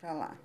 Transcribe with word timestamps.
para 0.00 0.12
lá. 0.14 0.38